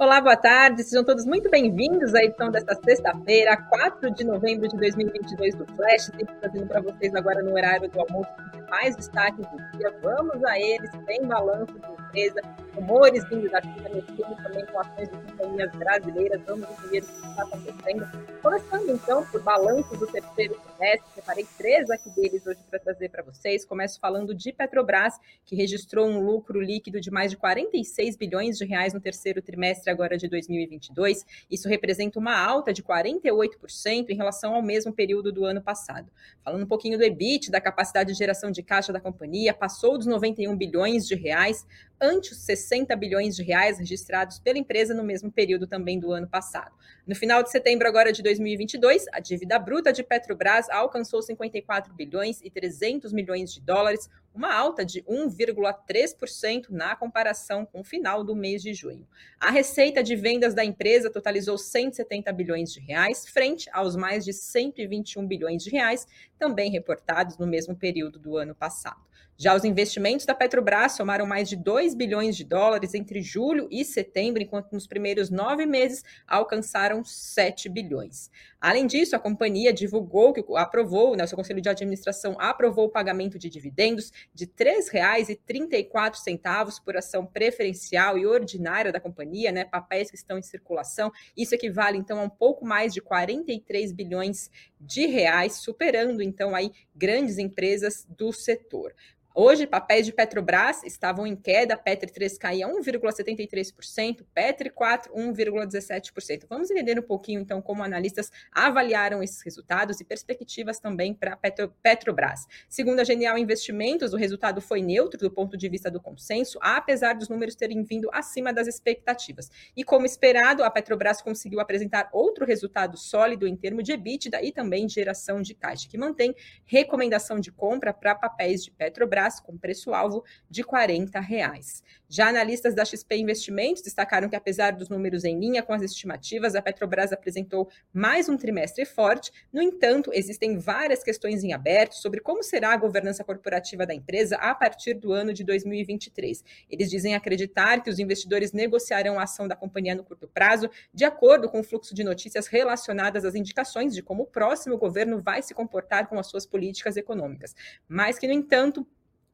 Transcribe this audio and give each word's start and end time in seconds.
Olá, 0.00 0.20
boa 0.20 0.36
tarde, 0.36 0.84
sejam 0.84 1.04
todos 1.04 1.26
muito 1.26 1.50
bem-vindos 1.50 2.14
à 2.14 2.22
edição 2.22 2.52
desta 2.52 2.72
sexta-feira, 2.84 3.56
4 3.56 4.14
de 4.14 4.22
novembro 4.22 4.68
de 4.68 4.76
2022 4.76 5.56
do 5.56 5.66
Flash, 5.74 6.04
sempre 6.04 6.36
trazendo 6.36 6.68
para 6.68 6.80
vocês 6.80 7.12
agora 7.16 7.42
no 7.42 7.52
horário 7.52 7.90
do 7.90 8.00
almoço 8.00 8.30
mais 8.70 8.94
destaques 8.94 9.44
do 9.44 9.56
dia. 9.76 9.92
Vamos 10.00 10.44
a 10.44 10.56
eles, 10.56 10.88
tem 11.04 11.26
balanço 11.26 11.72
de 11.72 11.90
empresa, 11.90 12.40
rumores 12.78 13.28
vindo 13.28 13.50
da 13.50 13.60
China, 13.60 13.88
mexendo 13.92 14.42
também 14.42 14.64
com 14.66 14.78
ações 14.78 15.08
de 15.08 15.16
companhias 15.16 15.72
brasileiras, 15.72 16.40
vamos 16.46 16.68
entender 16.70 17.00
o 17.00 17.06
que 17.06 17.28
está 17.28 17.42
acontecendo. 17.42 18.28
Começando 18.40 18.90
então 18.90 19.26
por 19.26 19.42
balanço 19.42 19.96
do 19.96 20.06
terceiro 20.06 20.54
trimestre, 20.54 21.10
separei 21.14 21.46
três 21.56 21.90
aqui 21.90 22.10
deles 22.10 22.46
hoje 22.46 22.60
para 22.70 22.78
trazer 22.78 23.08
para 23.08 23.22
vocês. 23.22 23.64
Começo 23.64 23.98
falando 23.98 24.34
de 24.34 24.52
Petrobras, 24.52 25.14
que 25.44 25.56
registrou 25.56 26.06
um 26.06 26.20
lucro 26.20 26.60
líquido 26.60 27.00
de 27.00 27.10
mais 27.10 27.30
de 27.30 27.36
46 27.36 28.16
bilhões 28.16 28.56
de 28.56 28.64
reais 28.64 28.94
no 28.94 29.00
terceiro 29.00 29.42
trimestre 29.42 29.90
agora 29.90 30.16
de 30.16 30.28
2022. 30.28 31.26
Isso 31.50 31.68
representa 31.68 32.18
uma 32.18 32.38
alta 32.38 32.72
de 32.72 32.82
48% 32.82 34.10
em 34.10 34.16
relação 34.16 34.54
ao 34.54 34.62
mesmo 34.62 34.92
período 34.92 35.32
do 35.32 35.44
ano 35.44 35.60
passado. 35.60 36.10
Falando 36.44 36.62
um 36.62 36.68
pouquinho 36.68 36.96
do 36.96 37.04
EBIT, 37.04 37.50
da 37.50 37.60
capacidade 37.60 38.12
de 38.12 38.18
geração 38.18 38.50
de 38.50 38.62
caixa 38.62 38.92
da 38.92 39.00
companhia, 39.00 39.52
passou 39.52 39.98
dos 39.98 40.06
91 40.06 40.56
bilhões 40.56 41.06
de 41.06 41.14
reais, 41.14 41.66
ante 42.00 42.32
os 42.32 42.38
60 42.38 42.94
bilhões 42.96 43.34
de 43.36 43.42
reais 43.42 43.78
registrados 43.78 44.38
pela 44.38 44.58
empresa 44.58 44.94
no 44.94 45.04
mesmo 45.04 45.30
período 45.30 45.66
também 45.66 45.98
do 45.98 46.12
ano 46.12 46.28
passado. 46.28 46.74
No 47.06 47.14
final 47.14 47.42
de 47.42 47.50
setembro 47.50 47.88
agora 47.88 48.12
de 48.12 48.22
2022, 48.22 49.06
a 49.12 49.20
dívida 49.20 49.58
bruta 49.58 49.92
de 49.92 50.02
Petrobras 50.02 50.68
alcançou 50.68 51.22
54 51.22 51.92
bilhões 51.94 52.40
e 52.42 52.50
300 52.50 53.12
milhões 53.12 53.52
de 53.52 53.60
dólares, 53.60 54.10
uma 54.34 54.54
alta 54.54 54.84
de 54.84 55.02
1,3% 55.02 56.66
na 56.70 56.94
comparação 56.94 57.64
com 57.64 57.80
o 57.80 57.84
final 57.84 58.22
do 58.22 58.36
mês 58.36 58.62
de 58.62 58.74
junho. 58.74 59.06
A 59.40 59.50
receita 59.50 60.02
de 60.02 60.14
vendas 60.14 60.54
da 60.54 60.64
empresa 60.64 61.10
totalizou 61.10 61.58
170 61.58 62.30
bilhões 62.32 62.72
de 62.72 62.80
reais, 62.80 63.26
frente 63.26 63.68
aos 63.72 63.96
mais 63.96 64.24
de 64.24 64.32
121 64.32 65.26
bilhões 65.26 65.64
de 65.64 65.70
reais, 65.70 66.06
também 66.38 66.70
reportados 66.70 67.38
no 67.38 67.46
mesmo 67.46 67.74
período 67.74 68.18
do 68.18 68.36
ano 68.36 68.54
passado. 68.54 69.07
Já 69.40 69.54
os 69.54 69.62
investimentos 69.62 70.26
da 70.26 70.34
Petrobras 70.34 70.96
somaram 70.96 71.24
mais 71.24 71.48
de 71.48 71.54
2 71.54 71.94
bilhões 71.94 72.36
de 72.36 72.42
dólares 72.42 72.92
entre 72.92 73.22
julho 73.22 73.68
e 73.70 73.84
setembro, 73.84 74.42
enquanto 74.42 74.72
nos 74.72 74.84
primeiros 74.84 75.30
nove 75.30 75.64
meses 75.64 76.02
alcançaram 76.26 77.04
7 77.04 77.68
bilhões. 77.68 78.32
Além 78.60 78.84
disso, 78.84 79.14
a 79.14 79.18
companhia 79.20 79.72
divulgou 79.72 80.32
que 80.32 80.44
aprovou, 80.56 81.14
né, 81.14 81.22
o 81.22 81.28
seu 81.28 81.36
conselho 81.36 81.60
de 81.60 81.68
administração 81.68 82.34
aprovou 82.40 82.86
o 82.86 82.90
pagamento 82.90 83.38
de 83.38 83.48
dividendos 83.48 84.12
de 84.34 84.44
R$ 84.44 84.50
3,34 84.58 86.82
por 86.84 86.96
ação 86.96 87.24
preferencial 87.24 88.18
e 88.18 88.26
ordinária 88.26 88.90
da 88.90 88.98
companhia, 88.98 89.52
né, 89.52 89.64
papéis 89.64 90.10
que 90.10 90.16
estão 90.16 90.36
em 90.36 90.42
circulação. 90.42 91.12
Isso 91.36 91.54
equivale 91.54 91.96
então 91.96 92.18
a 92.18 92.24
um 92.24 92.28
pouco 92.28 92.66
mais 92.66 92.92
de 92.92 93.00
43 93.00 93.92
bilhões 93.92 94.50
de 94.80 95.06
reais, 95.06 95.58
superando 95.58 96.20
então 96.20 96.56
aí 96.56 96.72
grandes 96.92 97.38
empresas 97.38 98.04
do 98.08 98.32
setor. 98.32 98.92
Hoje, 99.34 99.68
papéis 99.68 100.04
de 100.04 100.12
Petrobras 100.12 100.82
estavam 100.82 101.24
em 101.24 101.36
queda, 101.36 101.76
Petri 101.76 102.10
3 102.10 102.38
caía 102.38 102.66
1,73%, 102.66 104.24
Petri 104.34 104.68
4, 104.68 105.14
1,17%. 105.14 106.46
Vamos 106.48 106.70
entender 106.70 106.98
um 106.98 107.02
pouquinho, 107.02 107.40
então, 107.40 107.62
como 107.62 107.84
analistas 107.84 108.32
avaliaram 108.50 109.22
esses 109.22 109.40
resultados 109.42 110.00
e 110.00 110.04
perspectivas 110.04 110.80
também 110.80 111.14
para 111.14 111.36
Petro, 111.36 111.72
Petrobras. 111.80 112.46
Segundo 112.68 112.98
a 112.98 113.04
Genial 113.04 113.38
Investimentos, 113.38 114.12
o 114.12 114.16
resultado 114.16 114.60
foi 114.60 114.82
neutro 114.82 115.20
do 115.20 115.30
ponto 115.30 115.56
de 115.56 115.68
vista 115.68 115.88
do 115.88 116.00
consenso, 116.00 116.58
apesar 116.60 117.12
dos 117.14 117.28
números 117.28 117.54
terem 117.54 117.84
vindo 117.84 118.10
acima 118.12 118.52
das 118.52 118.66
expectativas. 118.66 119.50
E 119.76 119.84
como 119.84 120.04
esperado, 120.04 120.64
a 120.64 120.70
Petrobras 120.70 121.22
conseguiu 121.22 121.60
apresentar 121.60 122.08
outro 122.12 122.44
resultado 122.44 122.96
sólido 122.96 123.46
em 123.46 123.54
termos 123.54 123.84
de 123.84 123.92
EBITDA 123.92 124.42
e 124.42 124.50
também 124.50 124.88
geração 124.88 125.40
de 125.40 125.54
caixa, 125.54 125.88
que 125.88 125.96
mantém 125.96 126.34
recomendação 126.64 127.38
de 127.38 127.52
compra 127.52 127.92
para 127.92 128.16
papéis 128.16 128.64
de 128.64 128.72
Petrobras 128.72 129.27
com 129.38 129.58
preço-alvo 129.58 130.24
de 130.48 130.64
40 130.64 131.20
reais. 131.20 131.82
Já 132.08 132.28
analistas 132.28 132.74
da 132.74 132.86
XP 132.86 133.16
Investimentos 133.16 133.82
destacaram 133.82 134.30
que, 134.30 134.36
apesar 134.36 134.72
dos 134.72 134.88
números 134.88 135.24
em 135.24 135.38
linha 135.38 135.62
com 135.62 135.74
as 135.74 135.82
estimativas, 135.82 136.54
a 136.54 136.62
Petrobras 136.62 137.12
apresentou 137.12 137.68
mais 137.92 138.30
um 138.30 138.36
trimestre 138.36 138.86
forte. 138.86 139.30
No 139.52 139.60
entanto, 139.60 140.10
existem 140.14 140.56
várias 140.56 141.02
questões 141.04 141.44
em 141.44 141.52
aberto 141.52 141.92
sobre 141.92 142.20
como 142.20 142.42
será 142.42 142.72
a 142.72 142.76
governança 142.78 143.22
corporativa 143.22 143.84
da 143.84 143.92
empresa 143.92 144.36
a 144.36 144.54
partir 144.54 144.94
do 144.94 145.12
ano 145.12 145.34
de 145.34 145.44
2023. 145.44 146.42
Eles 146.70 146.88
dizem 146.88 147.14
acreditar 147.14 147.82
que 147.82 147.90
os 147.90 147.98
investidores 147.98 148.52
negociarão 148.52 149.18
a 149.18 149.24
ação 149.24 149.46
da 149.46 149.54
companhia 149.54 149.94
no 149.94 150.02
curto 150.02 150.26
prazo, 150.26 150.70
de 150.94 151.04
acordo 151.04 151.46
com 151.48 151.60
o 151.60 151.64
fluxo 151.64 151.94
de 151.94 152.02
notícias 152.02 152.46
relacionadas 152.46 153.24
às 153.26 153.34
indicações 153.34 153.94
de 153.94 154.02
como 154.02 154.22
o 154.22 154.26
próximo 154.26 154.78
governo 154.78 155.20
vai 155.20 155.42
se 155.42 155.52
comportar 155.52 156.08
com 156.08 156.18
as 156.18 156.26
suas 156.26 156.46
políticas 156.46 156.96
econômicas. 156.96 157.54
Mas 157.86 158.18
que, 158.18 158.26
no 158.26 158.32
entanto, 158.32 158.86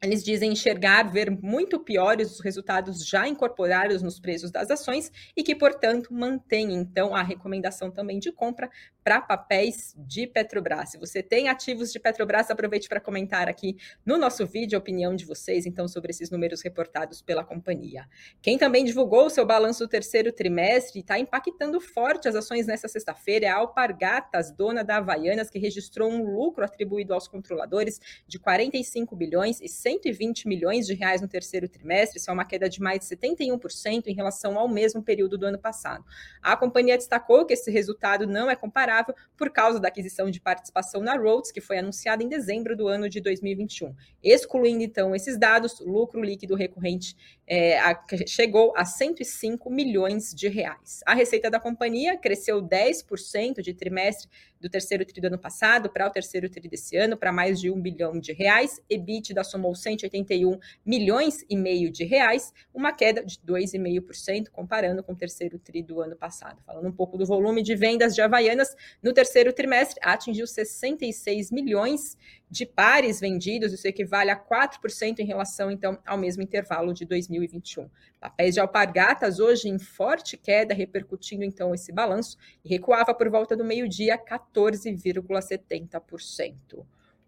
eles 0.03 0.23
dizem 0.23 0.53
enxergar, 0.53 1.05
ver 1.05 1.31
muito 1.31 1.81
piores 1.81 2.33
os 2.33 2.41
resultados 2.41 3.07
já 3.07 3.27
incorporados 3.27 4.03
nos 4.03 4.21
preços 4.21 4.51
das 4.51 4.71
ações 4.71 5.11
e 5.37 5.43
que, 5.43 5.55
portanto, 5.55 6.13
mantém 6.13 6.73
então 6.75 7.15
a 7.15 7.23
recomendação 7.23 7.91
também 7.91 8.19
de 8.19 8.31
compra 8.31 8.71
para 9.05 9.21
papéis 9.21 9.95
de 9.97 10.27
Petrobras. 10.27 10.91
Se 10.91 10.99
você 10.99 11.23
tem 11.23 11.49
ativos 11.49 11.93
de 11.93 12.01
Petrobras, 12.01 12.51
aproveite 12.51 12.89
para 12.89 13.01
comentar 13.01 13.49
aqui 13.49 13.77
no 14.05 14.19
nosso 14.19 14.47
vídeo 14.47 14.77
a 14.77 14.81
opinião 14.81 15.15
de 15.15 15.25
vocês 15.25 15.67
então 15.67 15.87
sobre 15.87 16.11
esses 16.11 16.31
números 16.31 16.63
reportados 16.63 17.23
pela 17.23 17.45
companhia. 17.45 18.09
Quem 18.43 18.59
também 18.59 18.85
divulgou 18.85 19.27
o 19.27 19.31
seu 19.31 19.47
balanço 19.47 19.85
do 19.85 19.89
terceiro 19.89 20.33
trimestre 20.33 21.01
está 21.01 21.19
impactando 21.19 21.81
forte 21.81 22.29
as 22.29 22.35
ações 22.35 22.67
nessa 22.67 22.89
sexta-feira 22.89 23.47
é 23.47 23.49
a 23.49 23.57
Alpargatas, 23.57 24.51
dona 24.51 24.83
da 24.83 24.97
Havaianas, 24.97 25.51
que 25.51 25.59
registrou 25.59 26.11
um 26.11 26.23
lucro 26.23 26.65
atribuído 26.65 27.15
aos 27.15 27.27
controladores 27.27 28.01
de 28.27 28.39
45 28.39 29.17
bilhões 29.17 29.61
e 29.61 29.69
100 29.69 29.95
120 29.95 30.49
milhões 30.49 30.87
de 30.87 30.95
reais 30.95 31.21
no 31.21 31.29
terceiro 31.29 31.69
trimestre, 31.69 32.19
isso 32.19 32.31
é 32.31 32.33
uma 32.33 32.45
queda 32.45 32.69
de 32.69 32.81
mais 32.81 33.01
de 33.01 33.07
71% 33.07 34.07
em 34.07 34.15
relação 34.15 34.59
ao 34.59 34.69
mesmo 34.69 35.03
período 35.03 35.39
do 35.39 35.47
ano 35.47 35.59
passado. 35.59 36.05
A 36.43 36.57
companhia 36.57 36.97
destacou 36.97 37.45
que 37.47 37.55
esse 37.55 37.71
resultado 37.71 38.27
não 38.27 38.51
é 38.51 38.57
comparável 38.57 38.94
por 39.37 39.51
causa 39.51 39.81
da 39.81 39.89
aquisição 39.89 40.31
de 40.31 40.41
participação 40.41 41.01
na 41.01 41.17
Rhodes, 41.17 41.51
que 41.51 41.61
foi 41.61 41.79
anunciada 41.79 42.23
em 42.23 42.29
dezembro 42.29 42.77
do 42.77 42.87
ano 42.87 43.09
de 43.09 43.21
2021. 43.21 43.95
Excluindo 44.23 44.83
então 44.83 45.15
esses 45.15 45.39
dados, 45.39 45.81
lucro 45.81 46.23
líquido 46.23 46.55
recorrente 46.55 47.17
é, 47.47 47.79
a, 47.79 48.01
chegou 48.27 48.73
a 48.77 48.85
105 48.85 49.71
milhões 49.71 50.35
de 50.35 50.49
reais. 50.49 51.01
A 51.07 51.15
receita 51.15 51.51
da 51.51 51.61
companhia 51.61 52.17
cresceu 52.17 52.63
10% 52.63 53.61
de 53.61 53.75
trimestre 53.75 54.29
do 54.61 54.69
terceiro 54.69 55.05
tri 55.05 55.21
do 55.21 55.27
ano 55.27 55.39
passado 55.39 55.91
para 55.91 56.07
o 56.07 56.11
terceiro 56.11 56.49
tri 56.49 56.67
desse 56.69 56.97
ano, 56.97 57.19
para 57.19 57.31
mais 57.31 57.61
de 57.61 57.71
um 57.71 57.79
bilhão 57.79 58.19
de 58.19 58.33
reais. 58.33 58.81
EBITDA 58.89 59.45
somou 59.45 59.75
181 59.75 60.59
milhões 60.87 61.45
e 61.51 61.57
meio 61.57 61.91
de 61.91 62.05
reais, 62.05 62.53
uma 62.73 62.93
queda 62.93 63.23
de 63.23 63.39
2,5% 63.41 64.49
comparando 64.51 65.03
com 65.03 65.13
o 65.13 65.17
terceiro 65.17 65.59
tri 65.59 65.83
do 65.83 66.01
ano 66.01 66.17
passado. 66.17 66.63
Falando 66.65 66.89
um 66.89 66.93
pouco 66.93 67.19
do 67.19 67.27
volume 67.27 67.63
de 67.63 67.77
vendas 67.77 68.15
de 68.15 68.23
Havaianas, 68.23 68.75
no 69.03 69.13
terceiro 69.13 69.53
trimestre 69.53 70.01
atingiu 70.03 70.47
66 70.47 71.51
milhões 71.51 72.17
de 72.55 72.65
pares 72.65 73.19
vendidos, 73.19 73.73
isso 73.73 73.89
equivale 73.89 74.31
a 74.31 74.37
4% 74.37 75.19
em 75.19 75.27
relação, 75.27 75.73
então, 75.73 75.99
ao 76.07 76.17
mesmo 76.17 76.41
intervalo 76.41 76.95
de 76.95 77.05
2021. 77.05 77.91
Papéis 78.21 78.55
de 78.55 78.61
alpargatas 78.61 79.41
hoje 79.41 79.69
em 79.69 79.77
forte 79.77 80.37
queda, 80.37 80.73
repercutindo, 80.73 81.43
então, 81.43 81.75
esse 81.75 81.91
balanço, 81.91 82.39
e 82.65 82.69
recuava 82.69 83.13
por 83.13 83.29
volta 83.29 83.57
do 83.57 83.65
meio-dia 83.65 84.17
14,70%. 84.17 86.87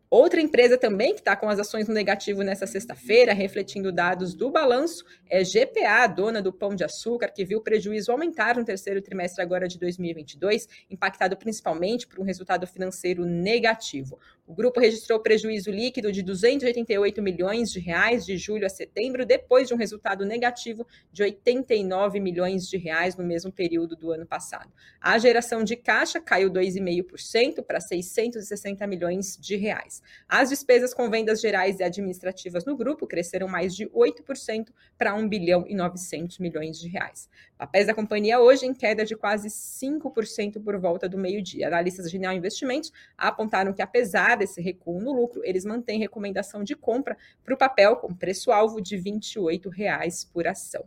Outra 0.08 0.40
empresa 0.40 0.78
também 0.78 1.14
que 1.14 1.20
está 1.20 1.34
com 1.34 1.48
as 1.48 1.58
ações 1.58 1.88
no 1.88 1.94
negativo 1.94 2.44
nessa 2.44 2.64
sexta-feira, 2.64 3.32
refletindo 3.32 3.90
dados 3.90 4.34
do 4.34 4.48
balanço, 4.48 5.04
é 5.28 5.42
GPA, 5.42 6.06
dona 6.06 6.40
do 6.40 6.52
Pão 6.52 6.76
de 6.76 6.84
Açúcar, 6.84 7.32
que 7.32 7.44
viu 7.44 7.58
o 7.58 7.60
prejuízo 7.60 8.12
aumentar 8.12 8.56
no 8.56 8.64
terceiro 8.64 9.02
trimestre 9.02 9.42
agora 9.42 9.66
de 9.66 9.76
2022, 9.80 10.68
impactado 10.88 11.36
principalmente 11.36 12.06
por 12.06 12.20
um 12.20 12.22
resultado 12.22 12.68
financeiro 12.68 13.24
negativo. 13.24 14.16
O 14.46 14.54
grupo 14.54 14.78
registrou 14.78 15.18
prejuízo 15.18 15.72
líquido 15.72 16.12
de 16.12 16.22
288 16.22 17.20
milhões 17.20 17.68
de 17.68 17.80
reais 17.80 18.24
de 18.24 18.36
julho 18.36 18.64
a 18.64 18.68
setembro, 18.68 19.26
depois 19.26 19.66
de 19.66 19.74
um 19.74 19.76
resultado 19.76 20.24
negativo 20.24 20.86
de 21.10 21.24
89 21.24 22.20
milhões 22.20 22.68
de 22.68 22.76
reais 22.76 23.16
no 23.16 23.24
mesmo 23.24 23.50
período 23.50 23.96
do 23.96 24.12
ano 24.12 24.24
passado. 24.24 24.70
A 25.00 25.18
geração 25.18 25.64
de 25.64 25.74
caixa 25.74 26.20
caiu 26.20 26.48
2,5% 26.48 27.60
para 27.64 27.80
660 27.80 28.86
milhões 28.86 29.36
de 29.36 29.56
reais. 29.56 30.00
As 30.28 30.50
despesas 30.50 30.94
com 30.94 31.10
vendas 31.10 31.40
gerais 31.40 31.80
e 31.80 31.82
administrativas 31.82 32.64
no 32.64 32.76
grupo 32.76 33.04
cresceram 33.04 33.48
mais 33.48 33.74
de 33.74 33.88
8% 33.88 34.68
para 34.96 35.12
1 35.12 35.28
bilhão 35.28 35.64
e 35.66 35.74
900 35.74 36.38
milhões 36.38 36.78
de 36.78 36.88
reais. 36.88 37.28
Papéis 37.58 37.88
da 37.88 37.94
companhia 37.94 38.38
hoje 38.38 38.64
em 38.64 38.72
queda 38.72 39.04
de 39.04 39.16
quase 39.16 39.48
5% 39.48 40.62
por 40.62 40.78
volta 40.78 41.08
do 41.08 41.18
meio-dia. 41.18 41.66
Analistas 41.66 42.06
de 42.06 42.12
Genial 42.12 42.34
Investimentos 42.34 42.92
apontaram 43.18 43.72
que 43.72 43.82
apesar 43.82 44.35
desse 44.36 44.60
recuo 44.60 45.00
no 45.00 45.12
lucro, 45.12 45.42
eles 45.44 45.64
mantêm 45.64 45.98
recomendação 45.98 46.62
de 46.62 46.76
compra 46.76 47.16
para 47.44 47.54
o 47.54 47.58
papel 47.58 47.96
com 47.96 48.14
preço-alvo 48.14 48.80
de 48.80 48.96
R$ 48.96 49.12
28,00 49.12 50.30
por 50.32 50.46
ação. 50.46 50.84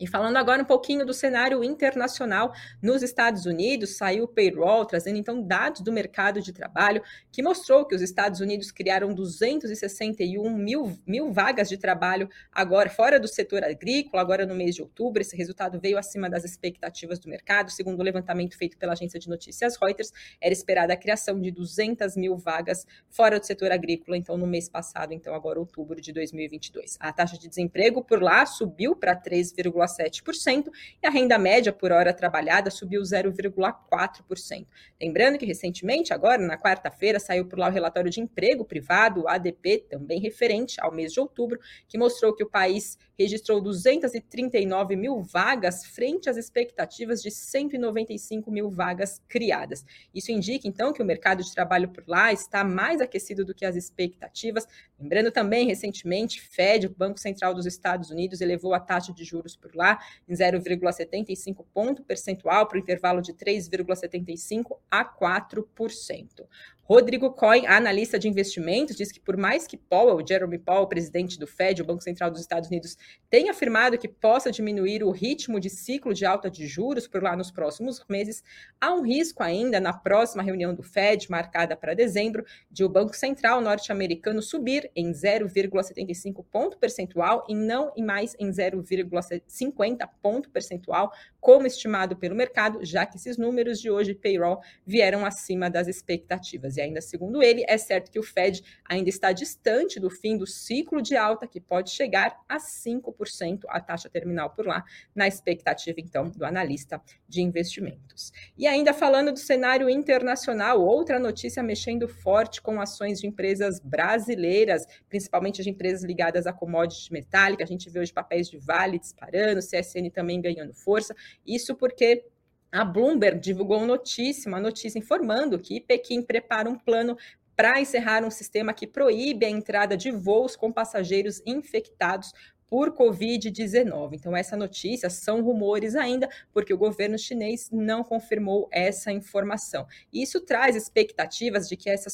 E 0.00 0.06
falando 0.06 0.36
agora 0.36 0.62
um 0.62 0.64
pouquinho 0.64 1.04
do 1.04 1.12
cenário 1.12 1.64
internacional, 1.64 2.52
nos 2.80 3.02
Estados 3.02 3.46
Unidos 3.46 3.96
saiu 3.96 4.24
o 4.24 4.28
payroll, 4.28 4.84
trazendo 4.84 5.18
então 5.18 5.42
dados 5.42 5.80
do 5.80 5.92
mercado 5.92 6.40
de 6.40 6.52
trabalho, 6.52 7.02
que 7.32 7.42
mostrou 7.42 7.84
que 7.84 7.94
os 7.94 8.02
Estados 8.02 8.40
Unidos 8.40 8.70
criaram 8.70 9.12
261 9.12 10.54
mil, 10.54 10.96
mil 11.06 11.32
vagas 11.32 11.68
de 11.68 11.76
trabalho 11.76 12.28
agora 12.52 12.88
fora 12.88 13.18
do 13.18 13.26
setor 13.26 13.64
agrícola, 13.64 14.22
agora 14.22 14.46
no 14.46 14.54
mês 14.54 14.74
de 14.74 14.82
outubro. 14.82 15.20
Esse 15.20 15.36
resultado 15.36 15.80
veio 15.80 15.98
acima 15.98 16.30
das 16.30 16.44
expectativas 16.44 17.18
do 17.18 17.28
mercado. 17.28 17.70
Segundo 17.70 18.00
o 18.00 18.04
levantamento 18.04 18.56
feito 18.56 18.78
pela 18.78 18.92
agência 18.92 19.18
de 19.18 19.28
notícias 19.28 19.76
Reuters, 19.76 20.12
era 20.40 20.52
esperada 20.52 20.92
a 20.92 20.96
criação 20.96 21.40
de 21.40 21.50
200 21.50 22.16
mil 22.16 22.36
vagas 22.36 22.86
fora 23.10 23.40
do 23.40 23.46
setor 23.46 23.72
agrícola, 23.72 24.16
então 24.16 24.36
no 24.36 24.46
mês 24.46 24.68
passado, 24.68 25.12
então 25.12 25.34
agora 25.34 25.58
outubro 25.58 26.00
de 26.00 26.12
2022. 26.12 26.96
A 27.00 27.12
taxa 27.12 27.36
de 27.36 27.48
desemprego 27.48 28.02
por 28.02 28.22
lá 28.22 28.46
subiu 28.46 28.94
para 28.94 29.16
3,5 29.20 29.87
0,7% 29.88 30.70
e 31.02 31.06
a 31.06 31.10
renda 31.10 31.38
média 31.38 31.72
por 31.72 31.90
hora 31.92 32.12
trabalhada 32.12 32.70
subiu 32.70 33.02
0,4%. 33.02 34.66
Lembrando 35.00 35.38
que 35.38 35.46
recentemente, 35.46 36.12
agora 36.12 36.38
na 36.38 36.56
quarta-feira, 36.56 37.18
saiu 37.18 37.46
por 37.46 37.58
lá 37.58 37.68
o 37.68 37.72
relatório 37.72 38.10
de 38.10 38.20
emprego 38.20 38.64
privado, 38.64 39.22
o 39.22 39.28
ADP, 39.28 39.86
também 39.88 40.20
referente 40.20 40.80
ao 40.80 40.92
mês 40.92 41.12
de 41.12 41.20
outubro, 41.20 41.58
que 41.88 41.98
mostrou 41.98 42.34
que 42.34 42.44
o 42.44 42.50
país 42.50 42.98
registrou 43.18 43.60
239 43.60 44.94
mil 44.94 45.20
vagas 45.22 45.84
frente 45.84 46.30
às 46.30 46.36
expectativas 46.36 47.20
de 47.20 47.30
195 47.30 48.50
mil 48.50 48.70
vagas 48.70 49.20
criadas. 49.28 49.84
Isso 50.14 50.30
indica, 50.30 50.68
então, 50.68 50.92
que 50.92 51.02
o 51.02 51.04
mercado 51.04 51.42
de 51.42 51.52
trabalho 51.52 51.88
por 51.88 52.04
lá 52.06 52.32
está 52.32 52.62
mais 52.62 53.00
aquecido 53.00 53.44
do 53.44 53.54
que 53.54 53.64
as 53.64 53.74
expectativas. 53.74 54.66
Lembrando 54.98 55.32
também, 55.32 55.66
recentemente, 55.66 56.40
Fed, 56.40 56.86
o 56.86 56.90
Banco 56.90 57.18
Central 57.18 57.54
dos 57.54 57.66
Estados 57.66 58.10
Unidos, 58.10 58.40
elevou 58.40 58.72
a 58.72 58.80
taxa 58.80 59.12
de 59.12 59.24
juros 59.24 59.56
por 59.56 59.74
lá 59.74 59.98
em 60.28 60.34
0,75 60.34 61.64
ponto 61.74 62.02
percentual 62.02 62.66
para 62.66 62.76
o 62.76 62.80
intervalo 62.80 63.20
de 63.20 63.32
3,75 63.32 64.78
a 64.90 65.04
4%. 65.04 66.46
Rodrigo 66.90 67.30
Cohen, 67.32 67.66
analista 67.66 68.18
de 68.18 68.28
investimentos, 68.28 68.96
diz 68.96 69.12
que 69.12 69.20
por 69.20 69.36
mais 69.36 69.66
que 69.66 69.76
Powell, 69.76 70.26
Jeremy 70.26 70.58
Powell, 70.58 70.86
presidente 70.86 71.38
do 71.38 71.46
Fed, 71.46 71.82
o 71.82 71.84
Banco 71.84 72.02
Central 72.02 72.30
dos 72.30 72.40
Estados 72.40 72.70
Unidos, 72.70 72.96
tenha 73.28 73.50
afirmado 73.50 73.98
que 73.98 74.08
possa 74.08 74.50
diminuir 74.50 75.04
o 75.04 75.10
ritmo 75.10 75.60
de 75.60 75.68
ciclo 75.68 76.14
de 76.14 76.24
alta 76.24 76.50
de 76.50 76.66
juros 76.66 77.06
por 77.06 77.22
lá 77.22 77.36
nos 77.36 77.50
próximos 77.50 78.02
meses, 78.08 78.42
há 78.80 78.94
um 78.94 79.02
risco 79.02 79.42
ainda 79.42 79.78
na 79.78 79.92
próxima 79.92 80.42
reunião 80.42 80.74
do 80.74 80.82
Fed, 80.82 81.30
marcada 81.30 81.76
para 81.76 81.92
dezembro, 81.92 82.42
de 82.70 82.82
o 82.82 82.88
Banco 82.88 83.14
Central 83.14 83.60
norte-americano 83.60 84.40
subir 84.40 84.90
em 84.96 85.12
0,75 85.12 86.42
ponto 86.50 86.78
percentual 86.78 87.44
e 87.46 87.54
não 87.54 87.92
em 87.98 88.02
mais 88.02 88.34
em 88.38 88.48
0,50 88.48 90.08
ponto 90.22 90.48
percentual, 90.48 91.12
como 91.38 91.66
estimado 91.66 92.16
pelo 92.16 92.34
mercado, 92.34 92.82
já 92.82 93.04
que 93.04 93.18
esses 93.18 93.36
números 93.36 93.78
de 93.78 93.90
hoje 93.90 94.14
payroll 94.14 94.60
vieram 94.86 95.26
acima 95.26 95.68
das 95.68 95.86
expectativas. 95.86 96.77
E 96.78 96.82
ainda 96.82 97.00
segundo 97.00 97.42
ele, 97.42 97.64
é 97.68 97.76
certo 97.76 98.10
que 98.10 98.18
o 98.18 98.22
Fed 98.22 98.62
ainda 98.84 99.08
está 99.08 99.32
distante 99.32 100.00
do 100.00 100.10
fim 100.10 100.36
do 100.36 100.46
ciclo 100.46 101.02
de 101.02 101.16
alta, 101.16 101.46
que 101.46 101.60
pode 101.60 101.90
chegar 101.90 102.40
a 102.48 102.58
5% 102.58 103.62
a 103.68 103.80
taxa 103.80 104.08
terminal 104.08 104.50
por 104.50 104.66
lá, 104.66 104.84
na 105.14 105.26
expectativa 105.26 106.00
então 106.00 106.30
do 106.30 106.44
analista 106.44 107.00
de 107.28 107.42
investimentos. 107.42 108.32
E 108.56 108.66
ainda 108.66 108.94
falando 108.94 109.32
do 109.32 109.38
cenário 109.38 109.88
internacional, 109.90 110.80
outra 110.80 111.18
notícia 111.18 111.62
mexendo 111.62 112.08
forte 112.08 112.62
com 112.62 112.80
ações 112.80 113.20
de 113.20 113.26
empresas 113.26 113.80
brasileiras, 113.80 114.86
principalmente 115.08 115.62
de 115.62 115.70
empresas 115.70 116.02
ligadas 116.02 116.46
a 116.46 116.52
commodities 116.52 117.10
metálicas. 117.10 117.68
A 117.68 117.72
gente 117.72 117.90
vê 117.90 118.00
hoje 118.00 118.12
papéis 118.12 118.48
de 118.48 118.58
Vale 118.58 118.98
disparando, 118.98 119.60
CSN 119.60 120.10
também 120.12 120.40
ganhando 120.40 120.72
força. 120.74 121.14
Isso 121.46 121.74
porque 121.74 122.24
a 122.70 122.84
Bloomberg 122.84 123.40
divulgou 123.40 123.86
notícia, 123.86 124.48
uma 124.48 124.60
notícia 124.60 124.98
informando 124.98 125.58
que 125.58 125.80
Pequim 125.80 126.22
prepara 126.22 126.68
um 126.68 126.78
plano 126.78 127.16
para 127.56 127.80
encerrar 127.80 128.24
um 128.24 128.30
sistema 128.30 128.72
que 128.72 128.86
proíbe 128.86 129.44
a 129.44 129.50
entrada 129.50 129.96
de 129.96 130.10
voos 130.10 130.54
com 130.54 130.70
passageiros 130.70 131.42
infectados 131.44 132.32
por 132.68 132.92
Covid-19. 132.92 134.10
Então, 134.12 134.36
essa 134.36 134.56
notícia 134.56 135.08
são 135.08 135.42
rumores 135.42 135.96
ainda, 135.96 136.28
porque 136.52 136.72
o 136.72 136.78
governo 136.78 137.18
chinês 137.18 137.70
não 137.72 138.04
confirmou 138.04 138.68
essa 138.70 139.10
informação. 139.10 139.86
Isso 140.12 140.40
traz 140.40 140.76
expectativas 140.76 141.68
de 141.68 141.76
que 141.76 141.88
essa, 141.88 142.10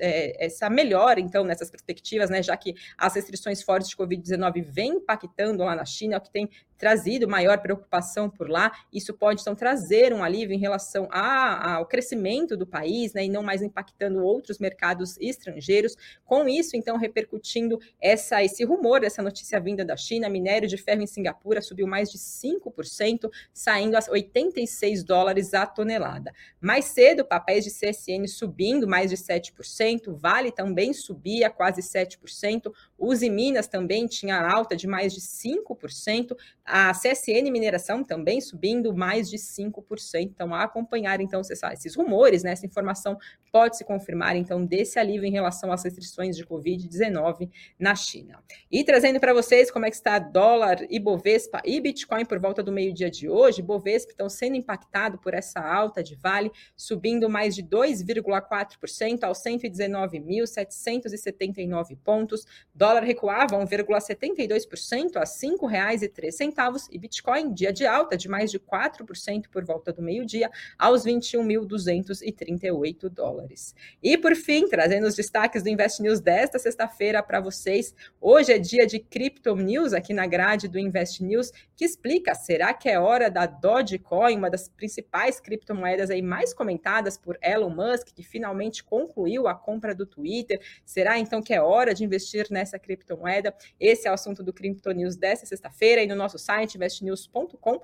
é, 0.00 0.44
essa 0.44 0.68
melhora, 0.68 1.20
então, 1.20 1.44
nessas 1.44 1.70
perspectivas, 1.70 2.28
né, 2.28 2.42
já 2.42 2.56
que 2.56 2.74
as 2.98 3.14
restrições 3.14 3.62
fortes 3.62 3.88
de 3.88 3.96
Covid-19 3.96 4.62
vêm 4.62 4.94
impactando 4.94 5.62
lá 5.62 5.76
na 5.76 5.84
China, 5.84 6.16
é 6.16 6.18
o 6.18 6.20
que 6.20 6.30
tem 6.30 6.50
trazido 6.82 7.28
maior 7.28 7.58
preocupação 7.58 8.28
por 8.28 8.50
lá. 8.50 8.72
Isso 8.92 9.14
pode, 9.14 9.40
então, 9.40 9.54
trazer 9.54 10.12
um 10.12 10.24
alívio 10.24 10.52
em 10.52 10.58
relação 10.58 11.06
a, 11.12 11.76
ao 11.76 11.86
crescimento 11.86 12.56
do 12.56 12.66
país, 12.66 13.12
né, 13.12 13.24
e 13.24 13.28
não 13.28 13.40
mais 13.40 13.62
impactando 13.62 14.20
outros 14.20 14.58
mercados 14.58 15.16
estrangeiros. 15.20 15.94
Com 16.24 16.48
isso, 16.48 16.76
então, 16.76 16.96
repercutindo 16.96 17.78
essa, 18.00 18.42
esse 18.42 18.64
rumor, 18.64 19.04
essa 19.04 19.22
notícia 19.22 19.60
vinda 19.60 19.84
da 19.84 19.96
China, 19.96 20.28
minério 20.28 20.66
de 20.66 20.76
ferro 20.76 21.02
em 21.02 21.06
Singapura 21.06 21.62
subiu 21.62 21.86
mais 21.86 22.10
de 22.10 22.18
5%, 22.18 23.30
saindo 23.54 23.96
a 23.96 24.00
86 24.10 25.04
dólares 25.04 25.54
a 25.54 25.64
tonelada. 25.64 26.32
Mais 26.60 26.86
cedo, 26.86 27.24
papéis 27.24 27.64
de 27.64 27.70
CSN 27.70 28.26
subindo 28.26 28.88
mais 28.88 29.08
de 29.08 29.16
7%, 29.16 30.16
Vale 30.16 30.50
também 30.50 30.92
subia 30.92 31.48
quase 31.48 31.80
7%, 31.80 32.72
Uzi 33.02 33.28
Minas 33.28 33.66
também 33.66 34.06
tinha 34.06 34.40
alta 34.40 34.76
de 34.76 34.86
mais 34.86 35.12
de 35.12 35.20
5%, 35.20 36.36
a 36.64 36.92
CSN 36.92 37.50
Mineração 37.50 38.04
também 38.04 38.40
subindo 38.40 38.94
mais 38.94 39.28
de 39.28 39.38
5%. 39.38 40.20
Então, 40.20 40.54
a 40.54 40.62
acompanhar 40.62 41.20
então 41.20 41.40
esses 41.40 41.96
rumores, 41.96 42.44
né, 42.44 42.52
essa 42.52 42.64
informação 42.64 43.18
pode 43.50 43.76
se 43.76 43.84
confirmar 43.84 44.36
então 44.36 44.64
desse 44.64 44.98
alívio 44.98 45.26
em 45.26 45.32
relação 45.32 45.72
às 45.72 45.82
restrições 45.82 46.36
de 46.36 46.46
COVID-19 46.46 47.50
na 47.78 47.94
China. 47.96 48.38
E 48.70 48.84
trazendo 48.84 49.18
para 49.18 49.34
vocês 49.34 49.70
como 49.70 49.84
é 49.84 49.90
que 49.90 49.96
está 49.96 50.18
dólar 50.18 50.86
e 50.88 50.98
Bovespa 50.98 51.60
e 51.64 51.80
Bitcoin 51.80 52.24
por 52.24 52.38
volta 52.38 52.62
do 52.62 52.70
meio-dia 52.70 53.10
de 53.10 53.28
hoje. 53.28 53.60
Bovespa 53.60 54.12
estão 54.12 54.28
sendo 54.28 54.56
impactado 54.56 55.18
por 55.18 55.34
essa 55.34 55.60
alta 55.60 56.02
de 56.02 56.14
Vale, 56.14 56.50
subindo 56.76 57.28
mais 57.28 57.54
de 57.54 57.62
2,4% 57.62 59.24
aos 59.24 59.42
119.779 59.42 61.98
pontos. 62.02 62.46
Dólar 62.74 62.91
recuava 63.00 63.56
1,72% 63.56 65.16
a 65.16 65.20
R$ 65.20 65.26
5,03 65.26 66.30
centavos 66.30 66.88
e 66.90 66.98
Bitcoin, 66.98 67.52
dia 67.52 67.72
de 67.72 67.86
alta 67.86 68.16
de 68.16 68.28
mais 68.28 68.50
de 68.50 68.58
4% 68.58 69.44
por 69.50 69.64
volta 69.64 69.92
do 69.92 70.02
meio-dia, 70.02 70.50
aos 70.78 71.04
21.238 71.04 73.08
dólares. 73.08 73.74
E 74.02 74.18
por 74.18 74.34
fim, 74.34 74.68
trazendo 74.68 75.06
os 75.06 75.14
destaques 75.14 75.62
do 75.62 75.68
Invest 75.68 76.02
News 76.02 76.20
desta 76.20 76.58
sexta-feira 76.58 77.22
para 77.22 77.40
vocês, 77.40 77.94
hoje 78.20 78.52
é 78.52 78.58
dia 78.58 78.84
de 78.86 78.98
Crypto 78.98 79.54
News 79.56 79.92
aqui 79.92 80.12
na 80.12 80.26
grade 80.26 80.66
do 80.68 80.78
Invest 80.78 81.22
News, 81.22 81.52
que 81.76 81.84
explica, 81.84 82.34
será 82.34 82.74
que 82.74 82.88
é 82.88 82.98
hora 82.98 83.30
da 83.30 83.46
Dogecoin, 83.46 84.36
uma 84.36 84.50
das 84.50 84.68
principais 84.68 85.38
criptomoedas 85.40 86.10
aí 86.10 86.22
mais 86.22 86.54
comentadas 86.54 87.16
por 87.16 87.38
Elon 87.42 87.70
Musk, 87.70 88.08
que 88.14 88.22
finalmente 88.22 88.84
concluiu 88.84 89.48
a 89.48 89.54
compra 89.54 89.94
do 89.94 90.06
Twitter? 90.06 90.60
Será 90.84 91.18
então 91.18 91.42
que 91.42 91.54
é 91.54 91.60
hora 91.60 91.94
de 91.94 92.04
investir 92.04 92.46
nessa 92.50 92.78
criptomoeda? 92.82 93.54
Esse 93.80 94.06
é 94.06 94.10
o 94.10 94.14
assunto 94.14 94.42
do 94.42 94.52
Crypto 94.52 94.90
News 94.90 95.16
desta 95.16 95.46
sexta-feira 95.46 96.02
e 96.02 96.06
no 96.06 96.14
nosso 96.14 96.38
site 96.38 96.74
investnews.com.br. 96.74 97.82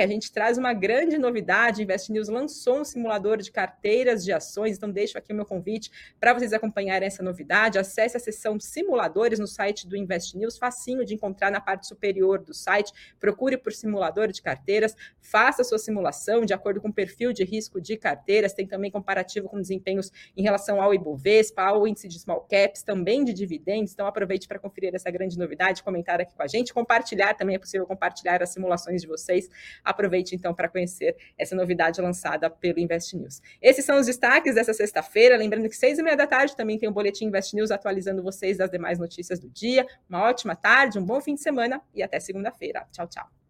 A 0.00 0.06
gente 0.06 0.30
traz 0.30 0.58
uma 0.58 0.72
grande 0.72 1.18
novidade. 1.18 1.82
Invest 1.82 2.12
News 2.12 2.28
lançou 2.28 2.80
um 2.80 2.84
simulador 2.84 3.38
de 3.38 3.50
carteiras 3.50 4.24
de 4.24 4.32
ações, 4.32 4.76
então 4.76 4.90
deixo 4.90 5.18
aqui 5.18 5.32
o 5.32 5.36
meu 5.36 5.44
convite 5.44 5.90
para 6.20 6.32
vocês 6.32 6.52
acompanharem 6.52 7.06
essa 7.06 7.22
novidade. 7.22 7.78
Acesse 7.78 8.16
a 8.16 8.20
seção 8.20 8.58
simuladores 8.60 9.38
no 9.38 9.46
site 9.46 9.88
do 9.88 9.96
Invest 9.96 10.36
News, 10.36 10.56
facinho 10.56 11.04
de 11.04 11.14
encontrar 11.14 11.50
na 11.50 11.60
parte 11.60 11.86
superior 11.86 12.38
do 12.38 12.54
site. 12.54 12.92
Procure 13.18 13.56
por 13.56 13.72
simulador 13.72 14.30
de 14.30 14.40
carteiras, 14.40 14.94
faça 15.20 15.62
a 15.62 15.64
sua 15.64 15.78
simulação 15.78 16.44
de 16.44 16.52
acordo 16.52 16.80
com 16.80 16.88
o 16.88 16.92
perfil 16.92 17.32
de 17.32 17.44
risco 17.44 17.80
de 17.80 17.96
carteiras. 17.96 18.52
Tem 18.52 18.66
também 18.66 18.90
comparativo 18.90 19.48
com 19.48 19.60
desempenhos 19.60 20.12
em 20.36 20.42
relação 20.42 20.80
ao 20.80 20.94
Ibovespa, 20.94 21.62
ao 21.62 21.86
índice 21.86 22.06
de 22.06 22.18
small 22.18 22.42
caps, 22.42 22.82
também 22.82 23.24
de 23.24 23.32
dividendos. 23.32 23.93
Então 23.94 24.06
aproveite 24.06 24.46
para 24.46 24.58
conferir 24.58 24.94
essa 24.94 25.10
grande 25.10 25.38
novidade, 25.38 25.82
comentar 25.82 26.20
aqui 26.20 26.34
com 26.34 26.42
a 26.42 26.46
gente, 26.46 26.74
compartilhar 26.74 27.34
também 27.34 27.56
é 27.56 27.58
possível 27.58 27.86
compartilhar 27.86 28.42
as 28.42 28.50
simulações 28.50 29.00
de 29.00 29.08
vocês. 29.08 29.48
Aproveite 29.82 30.34
então 30.34 30.54
para 30.54 30.68
conhecer 30.68 31.16
essa 31.38 31.56
novidade 31.56 32.00
lançada 32.00 32.50
pelo 32.50 32.78
Invest 32.78 33.16
News. 33.16 33.40
Esses 33.62 33.84
são 33.84 33.98
os 33.98 34.06
destaques 34.06 34.54
dessa 34.54 34.74
sexta-feira. 34.74 35.36
Lembrando 35.36 35.68
que 35.68 35.76
seis 35.76 35.98
e 35.98 36.02
meia 36.02 36.16
da 36.16 36.26
tarde 36.26 36.56
também 36.56 36.78
tem 36.78 36.88
o 36.88 36.92
boletim 36.92 37.26
Invest 37.26 37.54
News 37.54 37.70
atualizando 37.70 38.22
vocês 38.22 38.58
das 38.58 38.70
demais 38.70 38.98
notícias 38.98 39.38
do 39.38 39.48
dia. 39.48 39.86
Uma 40.08 40.22
ótima 40.22 40.54
tarde, 40.56 40.98
um 40.98 41.04
bom 41.04 41.20
fim 41.20 41.34
de 41.34 41.40
semana 41.40 41.80
e 41.94 42.02
até 42.02 42.18
segunda-feira. 42.20 42.86
Tchau, 42.92 43.06
tchau. 43.06 43.43